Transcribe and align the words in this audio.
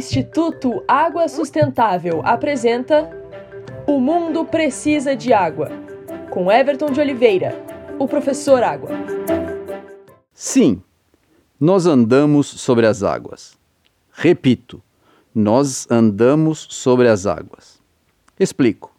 Instituto 0.00 0.82
Água 0.88 1.28
Sustentável 1.28 2.22
apresenta 2.24 3.10
O 3.86 4.00
Mundo 4.00 4.46
Precisa 4.46 5.14
de 5.14 5.30
Água, 5.30 5.68
com 6.30 6.50
Everton 6.50 6.86
de 6.86 6.98
Oliveira, 6.98 7.54
o 7.98 8.08
professor 8.08 8.62
Água. 8.62 8.88
Sim, 10.32 10.80
nós 11.60 11.84
andamos 11.84 12.46
sobre 12.46 12.86
as 12.86 13.02
águas. 13.02 13.58
Repito, 14.10 14.82
nós 15.34 15.86
andamos 15.90 16.66
sobre 16.70 17.06
as 17.06 17.26
águas. 17.26 17.78
Explico. 18.38 18.90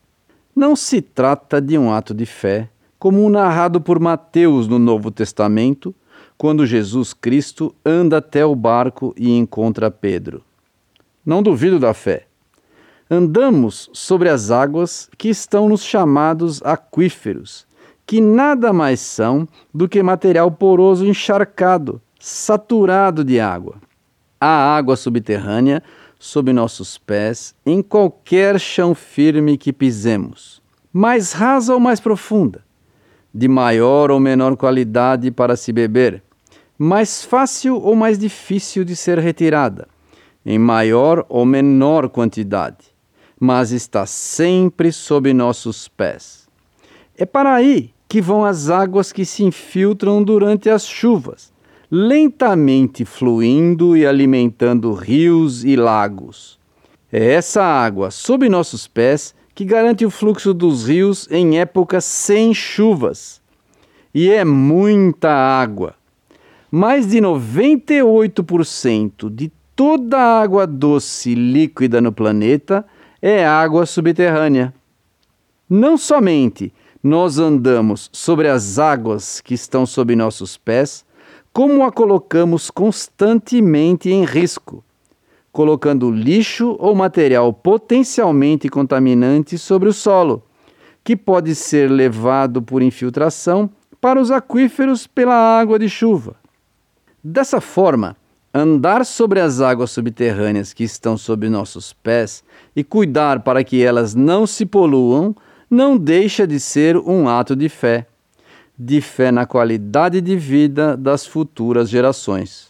Não 0.56 0.76
se 0.76 1.02
trata 1.02 1.60
de 1.60 1.80
um 1.80 1.92
ato 1.92 2.14
de 2.14 2.28
fé, 2.28 2.70
como 3.00 3.28
narrado 3.28 3.82
por 3.82 4.00
Mateus 4.00 4.68
no 4.68 4.78
Novo 4.78 5.10
Testamento, 5.10 5.96
quando 6.38 6.64
Jesus 6.64 7.12
Cristo 7.12 7.74
anda 7.84 8.18
até 8.18 8.46
o 8.46 8.56
barco 8.56 9.16
e 9.18 9.36
encontra 9.36 9.90
Pedro. 9.90 10.44
Não 11.26 11.44
duvido 11.44 11.80
da 11.80 11.94
fé. 11.94 12.26
Andamos 13.10 13.90
sobre 13.94 14.30
as 14.30 14.52
águas 14.52 15.10
que 15.18 15.30
estão 15.30 15.70
nos 15.70 15.84
chamados 15.84 16.62
aquíferos, 16.64 17.68
que 18.06 18.22
nada 18.22 18.72
mais 18.72 19.00
são 19.00 19.48
do 19.74 19.88
que 19.88 20.02
material 20.02 20.50
poroso 20.50 21.06
encharcado, 21.06 22.02
saturado 22.20 23.24
de 23.24 23.40
água. 23.40 23.76
Há 24.40 24.76
água 24.76 24.96
subterrânea 24.96 25.84
sob 26.18 26.52
nossos 26.54 26.98
pés 26.98 27.54
em 27.66 27.82
qualquer 27.82 28.60
chão 28.60 28.96
firme 28.96 29.58
que 29.58 29.74
pisemos, 29.74 30.62
mais 30.92 31.34
rasa 31.34 31.74
ou 31.74 31.80
mais 31.80 32.00
profunda, 32.00 32.64
de 33.34 33.48
maior 33.48 34.10
ou 34.10 34.20
menor 34.20 34.56
qualidade 34.56 35.32
para 35.32 35.56
se 35.56 35.72
beber 35.72 36.24
mais 36.84 37.24
fácil 37.24 37.80
ou 37.80 37.96
mais 37.96 38.18
difícil 38.18 38.84
de 38.84 38.96
ser 38.96 39.20
retirada, 39.20 39.88
em 40.46 40.58
maior 40.58 41.26
ou 41.30 41.46
menor 41.46 42.10
quantidade, 42.10 42.94
mas 43.40 43.72
está 43.72 44.06
sempre 44.06 44.92
sob 44.92 45.34
nossos 45.34 45.88
pés. 45.88 46.48
É 47.18 47.26
para 47.26 47.54
aí 47.54 47.92
que 48.08 48.22
vão 48.22 48.44
as 48.44 48.70
águas 48.70 49.12
que 49.12 49.26
se 49.26 49.44
infiltram 49.44 50.24
durante 50.24 50.70
as 50.70 50.86
chuvas, 50.86 51.52
lentamente 51.90 53.06
fluindo 53.06 53.96
e 53.96 54.06
alimentando 54.06 54.94
rios 54.94 55.64
e 55.64 55.76
lagos. 55.76 56.60
É 57.12 57.34
essa 57.34 57.64
água 57.64 58.12
sob 58.12 58.48
nossos 58.50 58.88
pés 58.88 59.36
que 59.54 59.66
garante 59.66 60.06
o 60.06 60.10
fluxo 60.10 60.54
dos 60.54 60.88
rios 60.88 61.28
em 61.30 61.60
épocas 61.60 62.06
sem 62.06 62.54
chuvas. 62.54 63.42
E 64.14 64.30
é 64.30 64.44
muita 64.44 65.30
água 65.30 65.96
mais 66.72 67.06
de 67.06 67.20
98% 67.20 69.30
de 69.30 69.52
toda 69.76 70.18
a 70.18 70.42
água 70.42 70.66
doce 70.66 71.36
líquida 71.36 72.02
no 72.02 72.12
planeta 72.12 72.86
é 73.22 73.46
água 73.46 73.86
subterrânea. 73.86 74.74
Não 75.70 75.98
somente 75.98 76.74
nós 77.04 77.40
andamos 77.40 78.10
sobre 78.12 78.48
as 78.48 78.78
águas 78.78 79.42
que 79.42 79.54
estão 79.54 79.86
sob 79.86 80.16
nossos 80.16 80.58
pés, 80.58 81.06
como 81.54 81.84
a 81.84 81.92
colocamos 81.92 82.70
constantemente 82.70 84.10
em 84.10 84.24
risco, 84.24 84.84
colocando 85.52 86.12
lixo 86.12 86.76
ou 86.80 86.96
material 86.96 87.52
potencialmente 87.52 88.70
contaminante 88.70 89.58
sobre 89.58 89.90
o 89.90 89.94
solo, 89.94 90.44
que 91.04 91.16
pode 91.16 91.56
ser 91.56 91.90
levado 91.90 92.62
por 92.62 92.82
infiltração 92.82 93.70
para 94.00 94.20
os 94.20 94.32
aquíferos 94.32 95.08
pela 95.08 95.60
água 95.60 95.78
de 95.78 95.90
chuva. 95.90 96.36
Dessa 97.24 97.60
forma, 97.60 98.16
andar 98.54 99.06
sobre 99.06 99.40
as 99.40 99.62
águas 99.62 99.92
subterrâneas 99.92 100.74
que 100.74 100.84
estão 100.84 101.18
sob 101.18 101.48
nossos 101.50 101.94
pés 101.94 102.44
e 102.76 102.84
cuidar 102.84 103.42
para 103.42 103.64
que 103.64 103.84
elas 103.84 104.14
não 104.14 104.46
se 104.46 104.66
poluam 104.66 105.36
não 105.70 105.98
deixa 105.98 106.46
de 106.46 106.60
ser 106.60 106.98
um 106.98 107.30
ato 107.30 107.56
de 107.56 107.70
fé, 107.70 108.06
de 108.78 109.00
fé 109.00 109.32
na 109.32 109.46
qualidade 109.46 110.20
de 110.20 110.36
vida 110.36 110.98
das 110.98 111.26
futuras 111.26 111.90
gerações. 111.90 112.70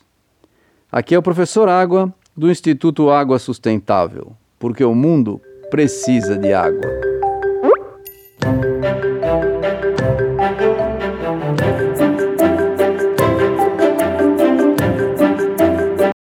Aqui 0.91 1.15
é 1.15 1.17
o 1.17 1.23
professor 1.23 1.67
Água 1.67 2.13
do 2.37 2.51
Instituto 2.51 3.09
Água 3.09 3.39
Sustentável, 3.39 4.33
porque 4.59 4.83
o 4.83 4.93
mundo 4.93 5.41
precisa 5.71 6.37
de 6.37 6.53
água. 6.53 7.10